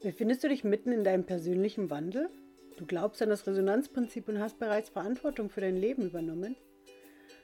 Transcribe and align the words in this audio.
Befindest 0.00 0.44
du 0.44 0.48
dich 0.48 0.62
mitten 0.62 0.92
in 0.92 1.02
deinem 1.02 1.24
persönlichen 1.24 1.90
Wandel? 1.90 2.30
Du 2.76 2.86
glaubst 2.86 3.20
an 3.20 3.30
das 3.30 3.48
Resonanzprinzip 3.48 4.28
und 4.28 4.38
hast 4.38 4.60
bereits 4.60 4.90
Verantwortung 4.90 5.50
für 5.50 5.60
dein 5.60 5.76
Leben 5.76 6.06
übernommen? 6.06 6.54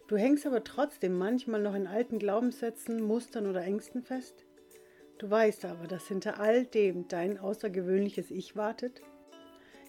Du 0.06 0.16
hängst 0.16 0.46
aber 0.46 0.62
trotzdem 0.62 1.18
manchmal 1.18 1.60
noch 1.60 1.74
in 1.74 1.88
alten 1.88 2.20
Glaubenssätzen, 2.20 3.02
Mustern 3.02 3.48
oder 3.48 3.62
Ängsten 3.62 4.04
fest? 4.04 4.46
Du 5.18 5.28
weißt 5.28 5.64
aber, 5.64 5.88
dass 5.88 6.06
hinter 6.06 6.38
all 6.38 6.64
dem 6.64 7.08
dein 7.08 7.38
außergewöhnliches 7.38 8.30
Ich 8.30 8.54
wartet? 8.54 9.02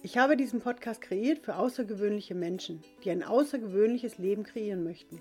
Ich 0.02 0.18
habe 0.18 0.36
diesen 0.36 0.60
Podcast 0.60 1.00
kreiert 1.00 1.44
für 1.44 1.54
außergewöhnliche 1.54 2.34
Menschen, 2.34 2.82
die 3.04 3.12
ein 3.12 3.22
außergewöhnliches 3.22 4.18
Leben 4.18 4.42
kreieren 4.42 4.82
möchten. 4.82 5.20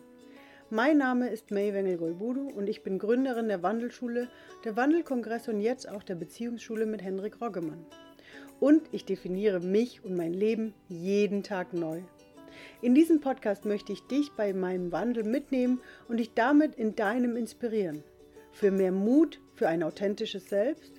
Mein 0.71 0.97
Name 0.97 1.29
ist 1.29 1.52
May 1.52 1.75
Wengel-Golbudu 1.75 2.50
und 2.50 2.68
ich 2.68 2.82
bin 2.82 2.97
Gründerin 2.97 3.50
der 3.50 3.61
Wandelschule, 3.61 4.29
der 4.64 4.75
Wandelkongress 4.75 5.47
und 5.47 5.61
jetzt 5.61 5.88
auch 5.88 6.02
der 6.02 6.15
Beziehungsschule 6.15 6.88
mit 6.88 7.04
Henrik 7.04 7.39
Roggemann. 7.39 7.86
Und 8.60 8.82
ich 8.91 9.05
definiere 9.05 9.60
mich 9.60 10.04
und 10.04 10.18
mein 10.18 10.33
Leben 10.33 10.74
jeden 10.89 11.43
Tag 11.43 11.74
neu. 11.74 12.01
In 12.82 12.96
diesem 12.96 13.21
Podcast 13.21 13.65
möchte 13.65 13.93
ich 13.93 14.07
dich 14.07 14.32
bei 14.32 14.54
meinem 14.54 14.91
Wandel 14.91 15.24
mitnehmen 15.24 15.82
und 16.07 16.18
dich 16.18 16.33
damit 16.33 16.74
in 16.74 16.96
deinem 16.96 17.36
inspirieren. 17.36 18.04
Für 18.52 18.71
mehr 18.71 18.91
Mut, 18.91 19.39
für 19.54 19.68
ein 19.68 19.83
authentisches 19.83 20.50
Selbst, 20.50 20.93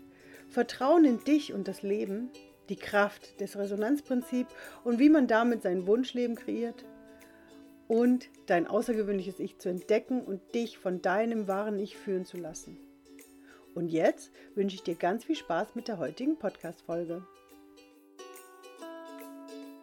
Vertrauen 0.49 1.05
in 1.05 1.25
dich 1.25 1.53
und 1.53 1.67
das 1.67 1.83
Leben, 1.83 2.31
die 2.69 2.77
Kraft 2.77 3.41
des 3.41 3.59
Resonanzprinzips 3.59 4.55
und 4.85 5.01
wie 5.01 5.11
man 5.11 5.27
damit 5.27 5.63
sein 5.63 5.89
Wunschleben 5.89 6.37
kreiert 6.37 6.85
und 7.89 8.29
dein 8.47 8.67
außergewöhnliches 8.67 9.39
Ich 9.39 9.59
zu 9.59 9.69
entdecken 9.69 10.23
und 10.23 10.41
dich 10.55 10.79
von 10.79 11.03
deinem 11.03 11.49
wahren 11.49 11.79
Ich 11.79 11.97
führen 11.97 12.25
zu 12.25 12.37
lassen. 12.37 12.79
Und 13.75 13.89
jetzt 13.89 14.31
wünsche 14.55 14.77
ich 14.77 14.83
dir 14.83 14.95
ganz 14.95 15.25
viel 15.25 15.37
Spaß 15.37 15.75
mit 15.75 15.89
der 15.89 15.99
heutigen 15.99 16.39
Podcast-Folge. 16.39 17.23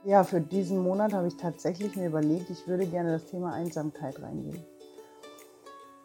Ja, 0.03 0.23
für 0.23 0.41
diesen 0.41 0.79
Monat 0.79 1.13
habe 1.13 1.27
ich 1.27 1.37
tatsächlich 1.37 1.95
mir 1.95 2.07
überlegt, 2.07 2.49
ich 2.49 2.67
würde 2.67 2.85
gerne 2.85 3.11
das 3.11 3.27
Thema 3.27 3.53
Einsamkeit 3.53 4.21
reingehen. 4.21 4.65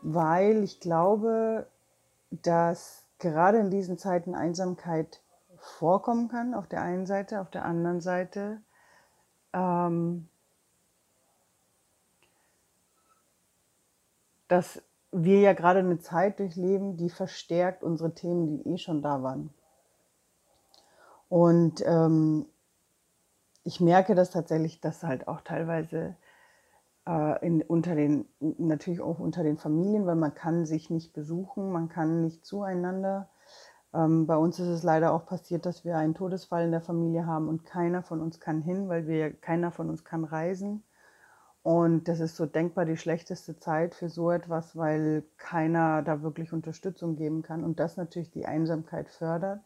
Weil 0.02 0.62
ich 0.62 0.78
glaube, 0.78 1.66
dass 2.30 3.06
gerade 3.18 3.58
in 3.58 3.70
diesen 3.70 3.98
Zeiten 3.98 4.34
Einsamkeit 4.34 5.20
vorkommen 5.56 6.28
kann, 6.28 6.54
auf 6.54 6.68
der 6.68 6.82
einen 6.82 7.06
Seite, 7.06 7.40
auf 7.40 7.50
der 7.50 7.64
anderen 7.64 8.00
Seite 8.00 8.60
ähm, 9.52 10.28
dass 14.48 14.82
wir 15.12 15.40
ja 15.40 15.52
gerade 15.52 15.80
eine 15.80 15.98
Zeit 15.98 16.38
durchleben, 16.38 16.96
die 16.96 17.10
verstärkt 17.10 17.82
unsere 17.82 18.14
Themen, 18.14 18.46
die 18.46 18.70
eh 18.70 18.78
schon 18.78 19.02
da 19.02 19.22
waren. 19.22 19.50
Und 21.28 21.82
ähm, 21.86 22.46
ich 23.64 23.80
merke 23.80 24.14
das 24.14 24.30
tatsächlich, 24.30 24.80
dass 24.80 25.02
halt 25.02 25.28
auch 25.28 25.42
teilweise 25.42 26.16
äh, 27.06 27.46
in, 27.46 27.62
unter 27.62 27.94
den, 27.94 28.26
natürlich 28.40 29.00
auch 29.00 29.18
unter 29.18 29.42
den 29.42 29.58
Familien, 29.58 30.06
weil 30.06 30.16
man 30.16 30.34
kann 30.34 30.64
sich 30.66 30.90
nicht 30.90 31.12
besuchen, 31.12 31.70
man 31.72 31.88
kann 31.88 32.22
nicht 32.22 32.44
zueinander. 32.46 33.28
Ähm, 33.94 34.26
bei 34.26 34.36
uns 34.36 34.58
ist 34.58 34.68
es 34.68 34.82
leider 34.82 35.12
auch 35.12 35.26
passiert, 35.26 35.66
dass 35.66 35.84
wir 35.84 35.96
einen 35.96 36.14
Todesfall 36.14 36.64
in 36.64 36.70
der 36.70 36.82
Familie 36.82 37.26
haben 37.26 37.48
und 37.48 37.64
keiner 37.64 38.02
von 38.02 38.20
uns 38.20 38.40
kann 38.40 38.60
hin, 38.60 38.88
weil 38.88 39.06
wir 39.06 39.32
keiner 39.32 39.70
von 39.70 39.88
uns 39.88 40.04
kann 40.04 40.24
reisen. 40.24 40.82
Und 41.62 42.08
das 42.08 42.20
ist 42.20 42.36
so 42.36 42.46
denkbar 42.46 42.84
die 42.84 42.96
schlechteste 42.96 43.58
Zeit 43.58 43.94
für 43.94 44.08
so 44.08 44.30
etwas, 44.30 44.76
weil 44.76 45.24
keiner 45.36 46.02
da 46.02 46.22
wirklich 46.22 46.52
Unterstützung 46.52 47.16
geben 47.16 47.42
kann 47.42 47.64
und 47.64 47.80
das 47.80 47.96
natürlich 47.96 48.30
die 48.30 48.46
Einsamkeit 48.46 49.08
fördert. 49.08 49.60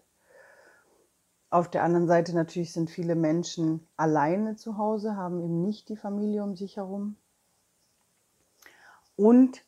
Auf 1.50 1.68
der 1.68 1.84
anderen 1.84 2.06
Seite 2.06 2.34
natürlich 2.34 2.72
sind 2.72 2.90
viele 2.90 3.14
Menschen 3.14 3.86
alleine 3.96 4.56
zu 4.56 4.78
Hause, 4.78 5.16
haben 5.16 5.42
eben 5.42 5.62
nicht 5.62 5.90
die 5.90 5.96
Familie 5.96 6.42
um 6.42 6.56
sich 6.56 6.78
herum. 6.78 7.16
Und 9.16 9.62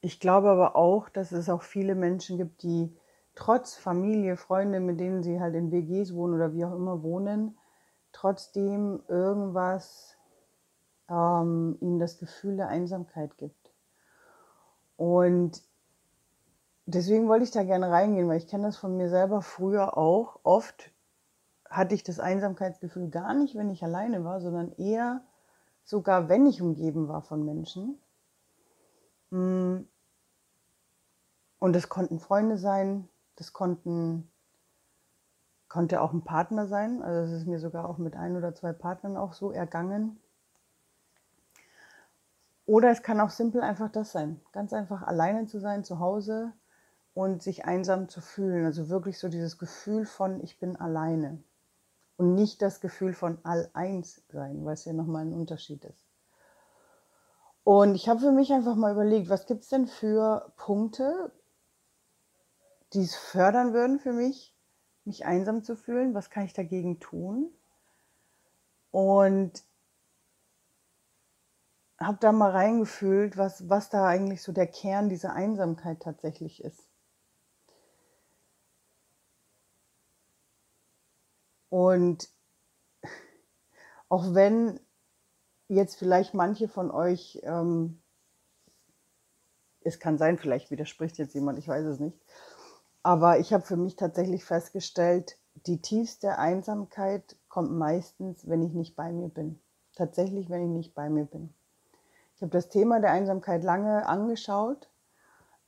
ich 0.00 0.18
glaube 0.18 0.48
aber 0.48 0.76
auch, 0.76 1.10
dass 1.10 1.32
es 1.32 1.50
auch 1.50 1.62
viele 1.62 1.94
Menschen 1.94 2.38
gibt, 2.38 2.62
die 2.62 2.96
trotz 3.34 3.74
Familie, 3.74 4.36
Freunde, 4.36 4.80
mit 4.80 4.98
denen 4.98 5.22
sie 5.22 5.38
halt 5.40 5.54
in 5.54 5.70
WGs 5.70 6.14
wohnen 6.14 6.34
oder 6.34 6.54
wie 6.54 6.64
auch 6.64 6.74
immer 6.74 7.02
wohnen, 7.02 7.58
trotzdem 8.12 9.02
irgendwas 9.08 10.15
ähm, 11.08 11.76
ihnen 11.80 11.98
das 11.98 12.18
Gefühl 12.18 12.56
der 12.56 12.68
Einsamkeit 12.68 13.36
gibt. 13.38 13.72
Und 14.96 15.62
deswegen 16.86 17.28
wollte 17.28 17.44
ich 17.44 17.50
da 17.50 17.64
gerne 17.64 17.90
reingehen, 17.90 18.28
weil 18.28 18.38
ich 18.38 18.48
kenne 18.48 18.64
das 18.64 18.76
von 18.76 18.96
mir 18.96 19.08
selber 19.08 19.42
früher 19.42 19.96
auch. 19.96 20.40
Oft 20.42 20.90
hatte 21.68 21.94
ich 21.94 22.04
das 22.04 22.20
Einsamkeitsgefühl 22.20 23.10
gar 23.10 23.34
nicht, 23.34 23.54
wenn 23.56 23.70
ich 23.70 23.82
alleine 23.82 24.24
war, 24.24 24.40
sondern 24.40 24.72
eher 24.72 25.22
sogar, 25.84 26.28
wenn 26.28 26.46
ich 26.46 26.62
umgeben 26.62 27.08
war 27.08 27.22
von 27.22 27.44
Menschen. 27.44 27.98
Mm. 29.30 29.84
Und 31.58 31.72
das 31.72 31.88
konnten 31.88 32.20
Freunde 32.20 32.58
sein, 32.58 33.08
das 33.36 33.52
konnten, 33.52 34.30
konnte 35.68 36.02
auch 36.02 36.12
ein 36.12 36.22
Partner 36.22 36.66
sein. 36.66 37.02
Also 37.02 37.32
es 37.32 37.40
ist 37.40 37.46
mir 37.46 37.58
sogar 37.58 37.88
auch 37.88 37.98
mit 37.98 38.14
ein 38.14 38.36
oder 38.36 38.54
zwei 38.54 38.72
Partnern 38.72 39.16
auch 39.16 39.32
so 39.32 39.50
ergangen. 39.52 40.20
Oder 42.66 42.90
es 42.90 43.02
kann 43.02 43.20
auch 43.20 43.30
simpel 43.30 43.62
einfach 43.62 43.90
das 43.90 44.12
sein. 44.12 44.40
Ganz 44.52 44.72
einfach 44.72 45.02
alleine 45.02 45.46
zu 45.46 45.60
sein 45.60 45.84
zu 45.84 46.00
Hause 46.00 46.52
und 47.14 47.42
sich 47.42 47.64
einsam 47.64 48.08
zu 48.08 48.20
fühlen. 48.20 48.66
Also 48.66 48.88
wirklich 48.88 49.18
so 49.18 49.28
dieses 49.28 49.56
Gefühl 49.56 50.04
von, 50.04 50.42
ich 50.42 50.58
bin 50.58 50.76
alleine. 50.76 51.42
Und 52.16 52.34
nicht 52.34 52.60
das 52.62 52.80
Gefühl 52.80 53.14
von 53.14 53.38
all-eins 53.44 54.22
sein, 54.28 54.64
weil 54.64 54.74
es 54.74 54.84
ja 54.84 54.92
nochmal 54.92 55.24
ein 55.24 55.32
Unterschied 55.32 55.84
ist. 55.84 56.04
Und 57.62 57.94
ich 57.94 58.08
habe 58.08 58.20
für 58.20 58.32
mich 58.32 58.52
einfach 58.52 58.74
mal 58.74 58.92
überlegt, 58.92 59.28
was 59.28 59.46
gibt 59.46 59.62
es 59.62 59.68
denn 59.68 59.86
für 59.86 60.52
Punkte, 60.56 61.32
die 62.92 63.02
es 63.02 63.14
fördern 63.14 63.74
würden 63.74 63.98
für 63.98 64.12
mich, 64.12 64.54
mich 65.04 65.24
einsam 65.24 65.62
zu 65.62 65.76
fühlen? 65.76 66.14
Was 66.14 66.30
kann 66.30 66.44
ich 66.44 66.52
dagegen 66.52 67.00
tun? 67.00 67.50
Und 68.90 69.64
habe 71.98 72.18
da 72.20 72.32
mal 72.32 72.50
reingefühlt, 72.50 73.36
was, 73.36 73.68
was 73.68 73.88
da 73.88 74.06
eigentlich 74.06 74.42
so 74.42 74.52
der 74.52 74.66
Kern 74.66 75.08
dieser 75.08 75.32
Einsamkeit 75.32 76.00
tatsächlich 76.00 76.62
ist. 76.62 76.88
Und 81.70 82.28
auch 84.08 84.34
wenn 84.34 84.78
jetzt 85.68 85.96
vielleicht 85.96 86.34
manche 86.34 86.68
von 86.68 86.90
euch, 86.90 87.40
ähm, 87.42 88.02
es 89.80 89.98
kann 89.98 90.18
sein, 90.18 90.38
vielleicht 90.38 90.70
widerspricht 90.70 91.18
jetzt 91.18 91.34
jemand, 91.34 91.58
ich 91.58 91.68
weiß 91.68 91.86
es 91.86 92.00
nicht, 92.00 92.18
aber 93.02 93.38
ich 93.38 93.52
habe 93.52 93.64
für 93.64 93.76
mich 93.76 93.96
tatsächlich 93.96 94.44
festgestellt, 94.44 95.38
die 95.66 95.80
tiefste 95.80 96.38
Einsamkeit 96.38 97.36
kommt 97.48 97.72
meistens, 97.72 98.48
wenn 98.48 98.62
ich 98.62 98.74
nicht 98.74 98.96
bei 98.96 99.12
mir 99.12 99.28
bin. 99.28 99.60
Tatsächlich, 99.94 100.50
wenn 100.50 100.62
ich 100.62 100.70
nicht 100.70 100.94
bei 100.94 101.08
mir 101.08 101.24
bin. 101.24 101.55
Ich 102.36 102.42
habe 102.42 102.52
das 102.52 102.68
Thema 102.68 103.00
der 103.00 103.12
Einsamkeit 103.12 103.64
lange 103.64 104.06
angeschaut. 104.06 104.90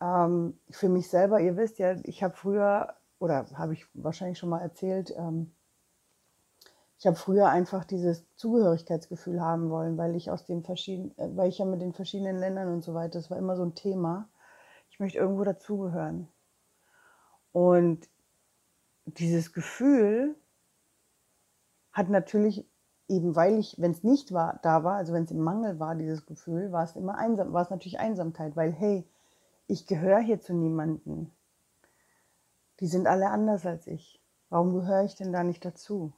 Ähm, 0.03 0.61
für 0.71 0.91
mich 0.91 1.09
selber, 1.09 1.41
ihr 1.41 1.57
wisst 1.57 1.79
ja, 1.79 1.97
ich 2.05 2.23
habe 2.23 2.37
früher, 2.37 2.95
oder 3.19 3.47
habe 3.55 3.73
ich 3.73 3.87
wahrscheinlich 3.95 4.39
schon 4.39 4.51
mal 4.51 4.61
erzählt, 4.61 5.15
ähm, 5.17 5.55
ich 6.99 7.07
habe 7.07 7.17
früher 7.17 7.49
einfach 7.49 7.85
dieses 7.85 8.27
Zugehörigkeitsgefühl 8.35 9.41
haben 9.41 9.71
wollen, 9.71 9.97
weil 9.97 10.15
ich 10.15 10.31
aus 10.31 10.45
den 10.45 10.63
verschiedenen, 10.63 11.17
äh, 11.17 11.35
weil 11.37 11.49
ich 11.49 11.59
ja 11.59 11.65
mit 11.65 11.81
den 11.81 11.95
verschiedenen 11.95 12.37
Ländern 12.37 12.69
und 12.69 12.83
so 12.83 12.93
weiter, 12.93 13.19
das 13.19 13.31
war 13.31 13.39
immer 13.39 13.57
so 13.57 13.63
ein 13.65 13.75
Thema. 13.75 14.29
Ich 14.91 15.01
möchte 15.01 15.19
irgendwo 15.19 15.45
dazugehören. 15.45 16.29
Und 17.53 18.09
dieses 19.07 19.55
Gefühl 19.55 20.37
hat 21.93 22.11
natürlich 22.11 22.69
eben 23.09 23.35
weil 23.35 23.59
ich, 23.59 23.81
wenn 23.81 23.91
es 23.91 24.05
nicht 24.05 24.33
war, 24.33 24.61
da 24.63 24.85
war, 24.85 24.97
also 24.97 25.13
wenn 25.13 25.25
es 25.25 25.31
im 25.31 25.41
Mangel 25.41 25.81
war, 25.81 25.95
dieses 25.95 26.27
Gefühl, 26.27 26.73
war 26.73 26.85
es 26.85 26.95
immer 26.95 27.17
einsam, 27.17 27.53
war 27.53 27.63
es 27.63 27.71
natürlich 27.71 27.99
Einsamkeit, 27.99 28.55
weil 28.55 28.73
hey, 28.73 29.09
ich 29.67 29.87
gehöre 29.87 30.21
hier 30.21 30.41
zu 30.41 30.55
niemanden. 30.55 31.33
Die 32.81 32.87
sind 32.87 33.07
alle 33.07 33.31
anders 33.31 33.67
als 33.67 33.87
ich. 33.87 34.23
Warum 34.51 34.75
gehöre 34.75 35.05
ich 35.05 35.15
denn 35.15 35.33
da 35.33 35.43
nicht 35.43 35.65
dazu? 35.65 36.13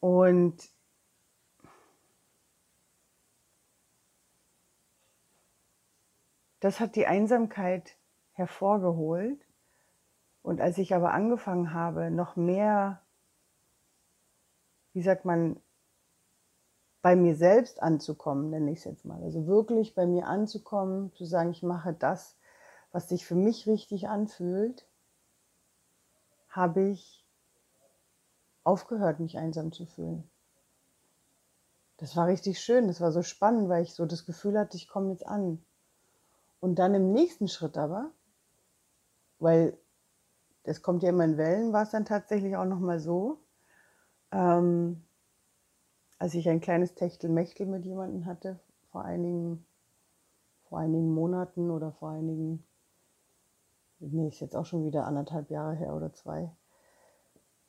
Und 0.00 0.70
das 6.60 6.80
hat 6.80 6.94
die 6.94 7.06
Einsamkeit 7.06 7.96
hervorgeholt. 8.32 9.44
Und 10.42 10.60
als 10.60 10.78
ich 10.78 10.94
aber 10.94 11.12
angefangen 11.12 11.74
habe, 11.74 12.10
noch 12.10 12.36
mehr 12.36 13.02
wie 14.98 15.02
sagt 15.02 15.24
man, 15.24 15.60
bei 17.02 17.14
mir 17.14 17.36
selbst 17.36 17.80
anzukommen, 17.80 18.50
nenne 18.50 18.72
ich 18.72 18.78
es 18.78 18.84
jetzt 18.84 19.04
mal. 19.04 19.22
Also 19.22 19.46
wirklich 19.46 19.94
bei 19.94 20.06
mir 20.06 20.26
anzukommen, 20.26 21.12
zu 21.14 21.24
sagen, 21.24 21.52
ich 21.52 21.62
mache 21.62 21.92
das, 21.92 22.36
was 22.90 23.08
sich 23.08 23.24
für 23.24 23.36
mich 23.36 23.68
richtig 23.68 24.08
anfühlt, 24.08 24.88
habe 26.48 26.88
ich 26.88 27.24
aufgehört, 28.64 29.20
mich 29.20 29.38
einsam 29.38 29.70
zu 29.70 29.86
fühlen. 29.86 30.28
Das 31.98 32.16
war 32.16 32.26
richtig 32.26 32.58
schön, 32.58 32.88
das 32.88 33.00
war 33.00 33.12
so 33.12 33.22
spannend, 33.22 33.68
weil 33.68 33.84
ich 33.84 33.94
so 33.94 34.04
das 34.04 34.26
Gefühl 34.26 34.58
hatte, 34.58 34.76
ich 34.76 34.88
komme 34.88 35.12
jetzt 35.12 35.28
an. 35.28 35.64
Und 36.58 36.80
dann 36.80 36.92
im 36.96 37.12
nächsten 37.12 37.46
Schritt 37.46 37.78
aber, 37.78 38.10
weil 39.38 39.78
das 40.64 40.82
kommt 40.82 41.04
ja 41.04 41.10
immer 41.10 41.24
in 41.24 41.36
Wellen, 41.36 41.72
war 41.72 41.84
es 41.84 41.90
dann 41.90 42.04
tatsächlich 42.04 42.56
auch 42.56 42.64
nochmal 42.64 42.98
so, 42.98 43.38
ähm, 44.32 45.04
als 46.18 46.34
ich 46.34 46.48
ein 46.48 46.60
kleines 46.60 46.94
Techtelmechtel 46.94 47.66
mit 47.66 47.84
jemandem 47.84 48.26
hatte, 48.26 48.58
vor 48.90 49.04
einigen, 49.04 49.64
vor 50.68 50.78
einigen 50.78 51.12
Monaten 51.12 51.70
oder 51.70 51.92
vor 51.92 52.10
einigen, 52.10 52.64
nee, 54.00 54.28
ist 54.28 54.40
jetzt 54.40 54.56
auch 54.56 54.66
schon 54.66 54.84
wieder 54.84 55.06
anderthalb 55.06 55.50
Jahre 55.50 55.74
her 55.74 55.94
oder 55.94 56.12
zwei, 56.12 56.50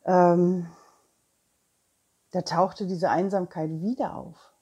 ähm, 0.05 0.67
da 2.31 2.41
tauchte 2.41 2.87
diese 2.87 3.09
Einsamkeit 3.09 3.69
wieder 3.81 4.15
auf. 4.15 4.53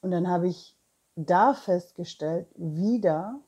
Und 0.00 0.10
dann 0.10 0.28
habe 0.28 0.48
ich 0.48 0.76
da 1.14 1.54
festgestellt, 1.54 2.48
wieder, 2.56 3.40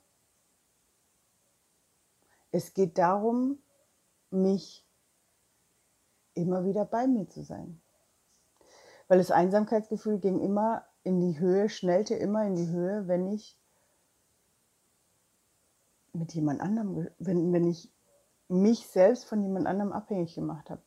es 2.53 2.75
geht 2.75 2.99
darum, 2.99 3.59
mich 4.31 4.87
immer 6.35 6.65
wieder 6.65 6.85
bei 6.85 7.07
mir 7.07 7.29
zu 7.29 7.43
sein. 7.43 7.81
Weil 9.09 9.19
das 9.19 9.31
Einsamkeitsgefühl 9.31 10.19
ging 10.19 10.41
immer 10.41 10.87
in 11.03 11.21
die 11.21 11.39
Höhe, 11.39 11.69
schnellte 11.69 12.15
immer 12.15 12.47
in 12.47 12.57
die 12.57 12.69
Höhe, 12.69 13.07
wenn 13.07 13.27
ich 13.27 13.59
mit 16.13 16.33
jemand 16.35 16.61
anderem, 16.61 17.09
wenn, 17.19 17.53
wenn 17.53 17.67
ich 17.67 17.93
mich 18.49 18.87
selbst 18.87 19.25
von 19.25 19.43
jemand 19.43 19.67
anderem 19.67 19.93
abhängig 19.93 20.35
gemacht 20.35 20.71
habe. 20.71 20.83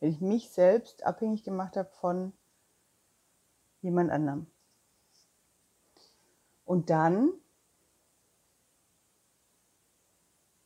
Wenn 0.00 0.10
ich 0.10 0.20
mich 0.20 0.50
selbst 0.50 1.04
abhängig 1.04 1.44
gemacht 1.44 1.76
habe 1.76 1.90
von 2.00 2.32
jemand 3.82 4.10
anderem. 4.10 4.46
Und 6.64 6.90
dann 6.90 7.32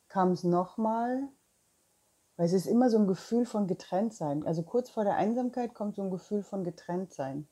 kam 0.08 0.32
es 0.32 0.42
nochmal, 0.42 1.28
weil 2.40 2.46
es 2.46 2.54
ist 2.54 2.64
immer 2.64 2.88
so 2.88 2.96
ein 2.96 3.06
Gefühl 3.06 3.44
von 3.44 3.66
getrennt 3.66 4.14
sein. 4.14 4.46
Also 4.46 4.62
kurz 4.62 4.88
vor 4.88 5.04
der 5.04 5.16
Einsamkeit 5.16 5.74
kommt 5.74 5.96
so 5.96 6.02
ein 6.02 6.10
Gefühl 6.10 6.42
von 6.42 6.64
getrennt 6.64 7.12
sein. 7.12 7.46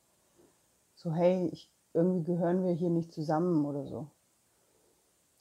So, 0.94 1.12
hey, 1.12 1.46
ich, 1.52 1.70
irgendwie 1.92 2.24
gehören 2.24 2.64
wir 2.64 2.72
hier 2.72 2.88
nicht 2.88 3.12
zusammen 3.12 3.66
oder 3.66 3.84
so. 3.84 4.06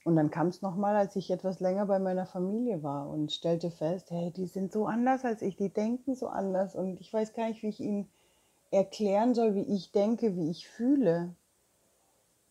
Und 0.04 0.18
dann 0.18 0.32
kam 0.32 0.48
es 0.48 0.62
nochmal, 0.62 0.98
als 0.98 1.16
ich 1.16 1.32
etwas 1.32 1.62
länger 1.62 1.86
bei 1.86 1.98
meiner 1.98 2.26
Familie 2.26 2.84
war 2.84 3.08
und 3.08 3.32
stellte 3.32 3.72
fest, 3.72 4.12
hey, 4.12 4.32
die 4.32 4.48
sind 4.48 4.74
so 4.74 4.86
anders 4.86 5.24
als 5.24 5.42
ich, 5.42 5.56
die 5.56 5.70
denken 5.70 6.14
so 6.14 6.28
anders 6.28 6.76
und 6.76 7.00
ich 7.00 7.14
weiß 7.14 7.32
gar 7.32 7.48
nicht, 7.48 7.64
wie 7.64 7.70
ich 7.70 7.80
ihnen 7.80 8.10
erklären 8.70 9.34
soll, 9.34 9.56
wie 9.56 9.74
ich 9.74 9.94
denke, 9.94 10.36
wie 10.36 10.52
ich 10.52 10.68
fühle. 10.68 11.34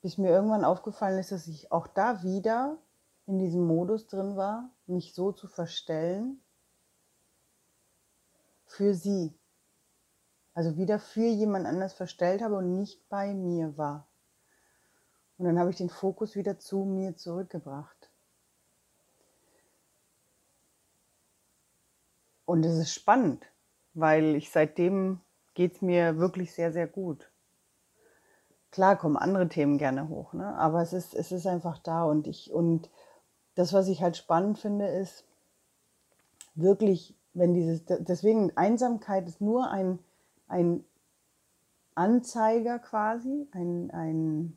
Bis 0.00 0.16
mir 0.16 0.31
irgendwann 0.31 0.64
aufgefallen 0.64 1.19
ist, 1.19 1.31
dass 1.31 1.46
ich 1.46 1.70
auch 1.70 1.88
da 1.88 2.22
wieder 2.22 2.78
in 3.26 3.38
diesem 3.38 3.66
Modus 3.66 4.06
drin 4.06 4.38
war, 4.38 4.70
mich 4.87 5.12
so 5.12 5.31
zu 5.31 5.46
verstellen 5.46 6.40
für 8.76 8.94
sie. 8.94 9.32
Also 10.55 10.76
wieder 10.76 10.99
für 10.99 11.26
jemand 11.26 11.67
anders 11.67 11.93
verstellt 11.93 12.43
habe 12.43 12.56
und 12.56 12.76
nicht 12.76 13.08
bei 13.08 13.34
mir 13.34 13.76
war. 13.76 14.06
Und 15.38 15.46
dann 15.46 15.58
habe 15.58 15.70
ich 15.70 15.76
den 15.76 15.90
Fokus 15.90 16.34
wieder 16.34 16.58
zu 16.58 16.84
mir 16.84 17.17
zurückgebracht. 17.17 18.11
Und 22.46 22.64
es 22.64 22.78
ist 22.78 22.94
spannend, 22.94 23.44
weil 23.93 24.37
ich 24.37 24.50
seitdem 24.50 25.20
geht 25.55 25.75
es 25.75 25.82
mir 25.82 26.19
wirklich 26.19 26.55
sehr, 26.55 26.72
sehr 26.72 26.87
gut. 26.87 27.31
Klar 28.70 28.96
kommen 28.96 29.17
andere 29.17 29.49
Themen 29.49 29.79
gerne 29.79 30.08
hoch, 30.08 30.32
ne? 30.32 30.55
aber 30.56 30.82
es 30.82 30.93
ist, 30.93 31.14
es 31.14 31.32
ist 31.32 31.46
einfach 31.46 31.79
da 31.79 32.05
und 32.05 32.26
ich, 32.26 32.52
und 32.52 32.90
das, 33.55 33.72
was 33.72 33.88
ich 33.88 34.02
halt 34.02 34.17
spannend 34.17 34.58
finde, 34.58 34.87
ist 34.87 35.25
wirklich, 36.55 37.14
wenn 37.36 37.52
dieses, 37.52 37.84
deswegen 37.84 38.56
Einsamkeit 38.56 39.28
ist 39.28 39.42
nur 39.42 39.70
ein, 39.70 39.98
ein 40.48 40.84
Anzeiger 41.94 42.78
quasi, 42.78 43.46
ein, 43.52 43.90
ein, 43.90 44.56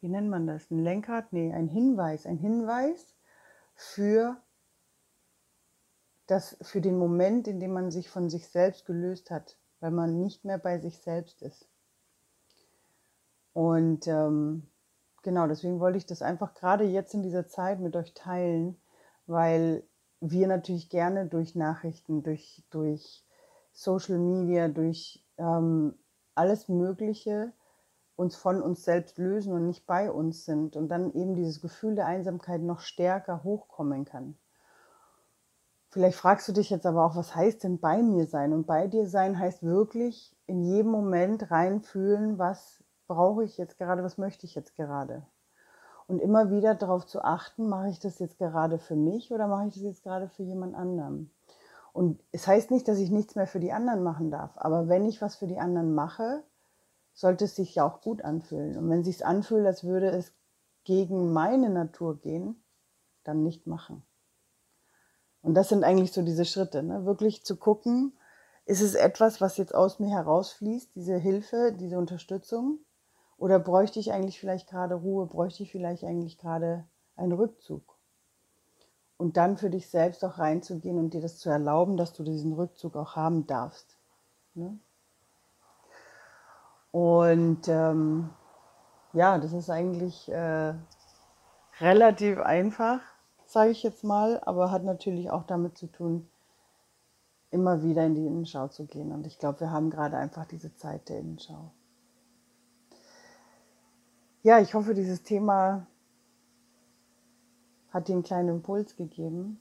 wie 0.00 0.08
nennt 0.08 0.30
man 0.30 0.46
das? 0.46 0.70
Ein 0.70 0.82
Lenkrad? 0.82 1.32
Nee, 1.32 1.52
ein 1.52 1.68
Hinweis. 1.68 2.24
Ein 2.24 2.38
Hinweis 2.38 3.14
für, 3.74 4.40
das, 6.26 6.56
für 6.62 6.80
den 6.80 6.98
Moment, 6.98 7.48
in 7.48 7.60
dem 7.60 7.72
man 7.72 7.90
sich 7.90 8.08
von 8.08 8.30
sich 8.30 8.48
selbst 8.48 8.86
gelöst 8.86 9.30
hat, 9.30 9.58
weil 9.80 9.90
man 9.90 10.20
nicht 10.20 10.44
mehr 10.44 10.58
bei 10.58 10.78
sich 10.78 10.98
selbst 11.00 11.42
ist. 11.42 11.68
Und 13.52 14.06
ähm, 14.06 14.70
genau, 15.22 15.48
deswegen 15.48 15.80
wollte 15.80 15.98
ich 15.98 16.06
das 16.06 16.22
einfach 16.22 16.54
gerade 16.54 16.84
jetzt 16.84 17.12
in 17.12 17.22
dieser 17.22 17.46
Zeit 17.46 17.80
mit 17.80 17.94
euch 17.94 18.14
teilen, 18.14 18.80
weil 19.26 19.82
wir 20.20 20.46
natürlich 20.46 20.90
gerne 20.90 21.26
durch 21.26 21.54
Nachrichten, 21.54 22.22
durch, 22.22 22.64
durch 22.70 23.24
Social 23.72 24.18
Media, 24.18 24.68
durch 24.68 25.24
ähm, 25.36 25.94
alles 26.34 26.68
Mögliche 26.68 27.52
uns 28.16 28.34
von 28.34 28.60
uns 28.60 28.84
selbst 28.84 29.18
lösen 29.18 29.52
und 29.52 29.66
nicht 29.66 29.86
bei 29.86 30.10
uns 30.10 30.44
sind 30.44 30.74
und 30.74 30.88
dann 30.88 31.12
eben 31.14 31.36
dieses 31.36 31.60
Gefühl 31.60 31.94
der 31.94 32.06
Einsamkeit 32.06 32.60
noch 32.60 32.80
stärker 32.80 33.44
hochkommen 33.44 34.04
kann. 34.04 34.36
Vielleicht 35.90 36.18
fragst 36.18 36.48
du 36.48 36.52
dich 36.52 36.68
jetzt 36.68 36.84
aber 36.84 37.04
auch, 37.06 37.16
was 37.16 37.34
heißt 37.34 37.62
denn 37.62 37.78
bei 37.78 38.02
mir 38.02 38.26
sein? 38.26 38.52
Und 38.52 38.66
bei 38.66 38.88
dir 38.88 39.06
sein 39.06 39.38
heißt 39.38 39.62
wirklich 39.62 40.36
in 40.46 40.64
jedem 40.64 40.90
Moment 40.90 41.50
reinfühlen, 41.50 42.38
was 42.38 42.82
brauche 43.06 43.44
ich 43.44 43.56
jetzt 43.56 43.78
gerade, 43.78 44.02
was 44.02 44.18
möchte 44.18 44.46
ich 44.46 44.54
jetzt 44.54 44.74
gerade. 44.74 45.24
Und 46.08 46.20
immer 46.20 46.50
wieder 46.50 46.74
darauf 46.74 47.06
zu 47.06 47.22
achten, 47.22 47.68
mache 47.68 47.90
ich 47.90 48.00
das 48.00 48.18
jetzt 48.18 48.38
gerade 48.38 48.78
für 48.78 48.96
mich 48.96 49.30
oder 49.30 49.46
mache 49.46 49.68
ich 49.68 49.74
das 49.74 49.82
jetzt 49.82 50.02
gerade 50.02 50.28
für 50.28 50.42
jemand 50.42 50.74
anderen? 50.74 51.30
Und 51.92 52.20
es 52.32 52.46
heißt 52.46 52.70
nicht, 52.70 52.88
dass 52.88 52.98
ich 52.98 53.10
nichts 53.10 53.34
mehr 53.34 53.46
für 53.46 53.60
die 53.60 53.72
anderen 53.72 54.02
machen 54.02 54.30
darf, 54.30 54.52
aber 54.56 54.88
wenn 54.88 55.06
ich 55.06 55.20
was 55.20 55.36
für 55.36 55.46
die 55.46 55.58
anderen 55.58 55.94
mache, 55.94 56.42
sollte 57.12 57.44
es 57.44 57.56
sich 57.56 57.74
ja 57.74 57.86
auch 57.86 58.00
gut 58.00 58.22
anfühlen. 58.22 58.76
Und 58.78 58.88
wenn 58.88 59.00
es 59.00 59.06
sich 59.06 59.26
anfühlt, 59.26 59.66
als 59.66 59.84
würde 59.84 60.08
es 60.08 60.32
gegen 60.84 61.32
meine 61.32 61.68
Natur 61.68 62.18
gehen, 62.18 62.62
dann 63.24 63.42
nicht 63.42 63.66
machen. 63.66 64.02
Und 65.42 65.54
das 65.54 65.68
sind 65.68 65.84
eigentlich 65.84 66.12
so 66.12 66.22
diese 66.22 66.46
Schritte, 66.46 66.82
ne? 66.82 67.04
wirklich 67.04 67.44
zu 67.44 67.56
gucken, 67.56 68.16
ist 68.64 68.80
es 68.80 68.94
etwas, 68.94 69.40
was 69.40 69.56
jetzt 69.56 69.74
aus 69.74 69.98
mir 69.98 70.10
herausfließt, 70.10 70.94
diese 70.94 71.16
Hilfe, 71.16 71.72
diese 71.78 71.98
Unterstützung? 71.98 72.78
Oder 73.38 73.60
bräuchte 73.60 74.00
ich 74.00 74.12
eigentlich 74.12 74.40
vielleicht 74.40 74.68
gerade 74.68 74.96
Ruhe, 74.96 75.26
bräuchte 75.26 75.62
ich 75.62 75.70
vielleicht 75.70 76.04
eigentlich 76.04 76.38
gerade 76.38 76.84
einen 77.16 77.32
Rückzug? 77.32 77.82
Und 79.16 79.36
dann 79.36 79.56
für 79.56 79.70
dich 79.70 79.88
selbst 79.88 80.24
auch 80.24 80.38
reinzugehen 80.38 80.98
und 80.98 81.14
dir 81.14 81.20
das 81.20 81.38
zu 81.38 81.48
erlauben, 81.48 81.96
dass 81.96 82.12
du 82.12 82.22
diesen 82.22 82.52
Rückzug 82.52 82.96
auch 82.96 83.16
haben 83.16 83.46
darfst. 83.46 83.96
Ne? 84.54 84.78
Und 86.90 87.68
ähm, 87.68 88.30
ja, 89.12 89.38
das 89.38 89.52
ist 89.52 89.70
eigentlich 89.70 90.28
äh, 90.30 90.74
relativ 91.80 92.38
einfach, 92.40 93.00
sage 93.46 93.70
ich 93.70 93.82
jetzt 93.82 94.04
mal, 94.04 94.40
aber 94.44 94.70
hat 94.70 94.84
natürlich 94.84 95.30
auch 95.30 95.44
damit 95.44 95.78
zu 95.78 95.86
tun, 95.86 96.28
immer 97.50 97.82
wieder 97.82 98.04
in 98.04 98.14
die 98.14 98.26
Innenschau 98.26 98.68
zu 98.68 98.86
gehen. 98.86 99.12
Und 99.12 99.26
ich 99.26 99.38
glaube, 99.38 99.60
wir 99.60 99.70
haben 99.70 99.90
gerade 99.90 100.16
einfach 100.16 100.44
diese 100.44 100.74
Zeit 100.74 101.08
der 101.08 101.20
Innenschau. 101.20 101.72
Ja, 104.48 104.60
ich 104.60 104.72
hoffe, 104.72 104.94
dieses 104.94 105.22
Thema 105.22 105.86
hat 107.90 108.08
dir 108.08 108.14
einen 108.14 108.22
kleinen 108.22 108.48
Impuls 108.48 108.96
gegeben 108.96 109.60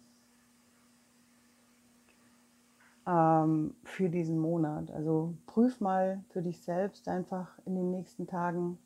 ähm, 3.06 3.76
für 3.84 4.08
diesen 4.08 4.40
Monat. 4.40 4.90
Also 4.92 5.36
prüf 5.46 5.82
mal 5.82 6.24
für 6.30 6.42
dich 6.42 6.64
selbst 6.64 7.10
einfach 7.10 7.60
in 7.66 7.76
den 7.76 7.92
nächsten 7.92 8.28
Tagen, 8.28 8.80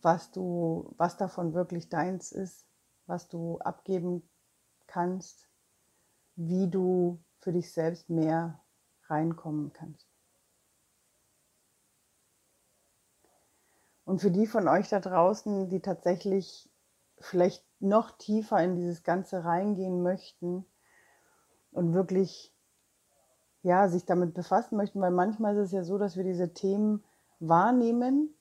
was 0.00 0.30
du, 0.30 0.94
was 0.96 1.16
davon 1.16 1.54
wirklich 1.54 1.88
deins 1.88 2.30
ist, 2.30 2.68
was 3.06 3.26
du 3.26 3.58
abgeben 3.58 4.22
kannst, 4.86 5.48
wie 6.36 6.70
du 6.70 7.18
für 7.40 7.50
dich 7.50 7.72
selbst 7.72 8.08
mehr 8.08 8.60
reinkommen 9.08 9.72
kannst. 9.72 10.13
Und 14.04 14.20
für 14.20 14.30
die 14.30 14.46
von 14.46 14.68
euch 14.68 14.88
da 14.88 15.00
draußen, 15.00 15.68
die 15.68 15.80
tatsächlich 15.80 16.70
vielleicht 17.18 17.64
noch 17.80 18.12
tiefer 18.18 18.62
in 18.62 18.76
dieses 18.76 19.02
Ganze 19.02 19.44
reingehen 19.44 20.02
möchten, 20.02 20.66
und 21.72 21.92
wirklich 21.92 22.54
ja, 23.62 23.88
sich 23.88 24.04
damit 24.04 24.32
befassen 24.32 24.76
möchten, 24.76 25.00
weil 25.00 25.10
manchmal 25.10 25.56
ist 25.56 25.66
es 25.66 25.72
ja 25.72 25.82
so, 25.82 25.98
dass 25.98 26.16
wir 26.16 26.22
diese 26.22 26.52
Themen 26.52 27.02
wahrnehmen 27.40 28.32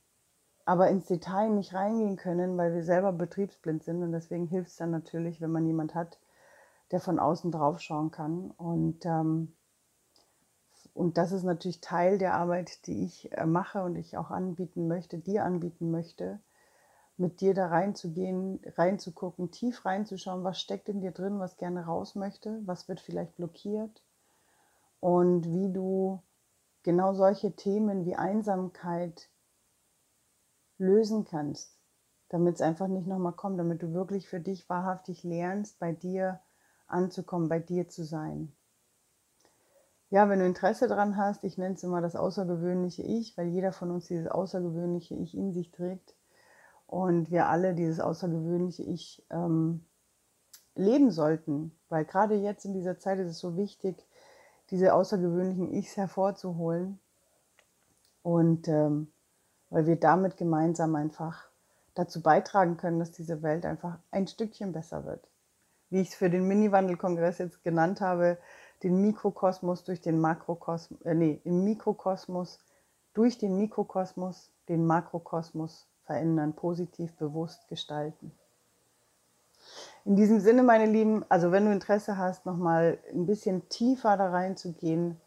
aber 0.66 0.90
ins 0.90 1.08
Detail 1.08 1.50
nicht 1.50 1.74
reingehen 1.74 2.16
können, 2.16 2.58
weil 2.58 2.74
wir 2.74 2.84
selber 2.84 3.12
betriebsblind 3.12 3.84
sind. 3.84 4.02
Und 4.02 4.12
deswegen 4.12 4.48
hilft 4.48 4.70
es 4.70 4.78
dann 4.78 4.92
natürlich, 4.92 5.42
wenn 5.42 5.52
man 5.52 5.66
jemand 5.66 5.94
hat, 5.94 6.20
der 6.92 7.00
von 7.00 7.20
außen 7.20 7.52
drauf 7.52 7.80
schauen 7.80 8.12
kann. 8.12 8.52
Und, 8.52 9.06
ähm, 9.06 9.54
und 10.94 11.18
das 11.18 11.32
ist 11.32 11.44
natürlich 11.44 11.82
Teil 11.82 12.18
der 12.18 12.36
Arbeit, 12.36 12.86
die 12.88 13.04
ich 13.04 13.32
äh, 13.32 13.46
mache 13.46 13.84
und 13.84 13.96
ich 13.96 14.18
auch 14.18 14.30
anbieten 14.30 14.88
möchte, 14.88 15.18
dir 15.18 15.44
anbieten 15.44 15.92
möchte, 15.92 16.40
mit 17.18 17.42
dir 17.42 17.54
da 17.54 17.68
reinzugehen, 17.68 18.60
reinzugucken, 18.78 19.52
tief 19.52 19.86
reinzuschauen, 19.86 20.44
was 20.44 20.60
steckt 20.60 20.90
in 20.90 21.02
dir 21.02 21.12
drin, 21.12 21.40
was 21.40 21.58
gerne 21.58 21.86
raus 21.86 22.16
möchte, 22.16 22.62
was 22.66 22.88
wird 22.88 23.00
vielleicht 23.00 23.36
blockiert 23.36 24.04
und 25.00 25.46
wie 25.52 25.72
du 25.72 26.22
genau 26.84 27.14
solche 27.14 27.56
Themen 27.56 28.06
wie 28.06 28.16
Einsamkeit 28.16 29.30
lösen 30.78 31.26
kannst, 31.26 31.78
damit 32.30 32.56
es 32.56 32.62
einfach 32.62 32.88
nicht 32.88 33.08
nochmal 33.08 33.34
kommt, 33.34 33.60
damit 33.60 33.82
du 33.82 33.94
wirklich 33.94 34.28
für 34.28 34.40
dich 34.40 34.70
wahrhaftig 34.70 35.24
lernst, 35.24 35.80
bei 35.80 35.92
dir 35.92 36.40
anzukommen, 36.88 37.48
bei 37.48 37.60
dir 37.60 37.90
zu 37.90 38.04
sein. 38.04 38.54
Ja, 40.14 40.30
wenn 40.30 40.38
du 40.38 40.46
Interesse 40.46 40.88
daran 40.88 41.18
hast, 41.18 41.44
ich 41.44 41.58
nenne 41.58 41.74
es 41.74 41.82
immer 41.82 42.00
das 42.00 42.16
außergewöhnliche 42.16 43.02
Ich, 43.02 43.36
weil 43.36 43.48
jeder 43.48 43.72
von 43.72 43.90
uns 43.90 44.06
dieses 44.06 44.28
außergewöhnliche 44.28 45.16
Ich 45.16 45.36
in 45.36 45.54
sich 45.54 45.72
trägt 45.72 46.14
und 46.86 47.32
wir 47.32 47.48
alle 47.48 47.74
dieses 47.74 48.00
außergewöhnliche 48.00 48.84
Ich 48.84 49.26
ähm, 49.32 49.84
leben 50.76 51.10
sollten, 51.10 51.76
weil 51.90 52.06
gerade 52.06 52.36
jetzt 52.36 52.64
in 52.64 52.76
dieser 52.76 53.00
Zeit 53.00 53.18
ist 53.18 53.32
es 53.32 53.40
so 53.40 53.58
wichtig, 53.58 54.06
diese 54.70 54.94
außergewöhnlichen 54.94 55.74
Ichs 55.74 55.98
hervorzuholen 55.98 57.00
und 58.22 58.68
ähm, 58.68 59.12
weil 59.72 59.88
wir 59.88 59.96
damit 59.96 60.38
gemeinsam 60.38 60.96
einfach 60.96 61.50
dazu 61.96 62.22
beitragen 62.22 62.78
können, 62.78 63.00
dass 63.00 63.12
diese 63.12 63.42
Welt 63.42 63.66
einfach 63.66 63.98
ein 64.12 64.28
Stückchen 64.28 64.74
besser 64.74 65.06
wird. 65.06 65.28
Wie 65.90 66.02
ich 66.02 66.10
es 66.10 66.16
für 66.16 66.30
den 66.30 66.48
Mini-Wandel-Kongress 66.48 67.40
jetzt 67.40 67.64
genannt 67.64 68.00
habe, 68.00 68.38
den 68.84 69.02
Mikrokosmos 69.02 69.84
durch 69.84 70.02
den 70.02 70.20
Makrokosmos, 70.20 71.02
äh, 71.02 71.14
nee, 71.14 71.42
im 71.44 71.64
Mikrokosmos 71.64 72.60
durch 73.14 73.38
den 73.38 73.58
Mikrokosmos 73.58 74.52
den 74.70 74.86
Makrokosmos 74.86 75.88
verändern, 76.06 76.54
positiv 76.54 77.16
bewusst 77.16 77.68
gestalten. 77.68 78.32
In 80.06 80.16
diesem 80.16 80.40
Sinne, 80.40 80.64
meine 80.64 80.86
Lieben, 80.86 81.26
also 81.30 81.52
wenn 81.52 81.66
du 81.66 81.72
Interesse 81.72 82.18
hast, 82.18 82.46
nochmal 82.46 83.00
ein 83.14 83.26
bisschen 83.26 83.70
tiefer 83.70 84.18
da 84.18 84.30
reinzugehen, 84.30 85.22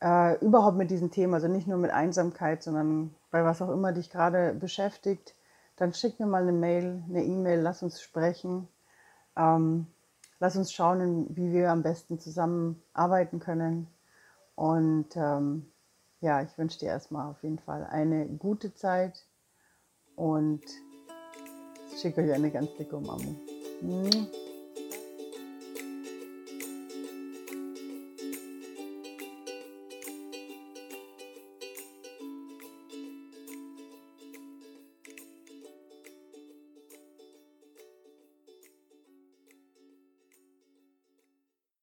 äh, 0.00 0.38
überhaupt 0.44 0.76
mit 0.76 0.90
diesem 0.90 1.10
Thema, 1.10 1.36
also 1.36 1.48
nicht 1.48 1.66
nur 1.66 1.78
mit 1.78 1.90
Einsamkeit, 1.90 2.62
sondern 2.62 3.14
bei 3.30 3.44
was 3.44 3.62
auch 3.62 3.70
immer 3.70 3.92
dich 3.92 4.10
gerade 4.10 4.54
beschäftigt, 4.54 5.34
dann 5.76 5.94
schick 5.94 6.20
mir 6.20 6.26
mal 6.26 6.42
eine 6.42 6.52
Mail, 6.52 7.02
eine 7.08 7.24
E-Mail, 7.24 7.60
lass 7.60 7.82
uns 7.82 8.00
sprechen. 8.00 8.68
Ähm, 9.36 9.86
lass 10.42 10.56
uns 10.56 10.72
schauen, 10.72 11.28
wie 11.36 11.52
wir 11.52 11.70
am 11.70 11.84
besten 11.84 12.18
zusammenarbeiten 12.18 13.38
können. 13.38 13.86
Und 14.56 15.14
ähm, 15.14 15.70
ja, 16.20 16.42
ich 16.42 16.58
wünsche 16.58 16.80
dir 16.80 16.88
erstmal 16.88 17.30
auf 17.30 17.44
jeden 17.44 17.60
Fall 17.60 17.86
eine 17.86 18.26
gute 18.26 18.74
Zeit 18.74 19.24
und 20.16 20.62
schicke 21.96 22.22
euch 22.22 22.32
eine 22.32 22.50
ganz 22.50 22.74
dicke 22.76 22.96
Umarmung. 22.96 23.36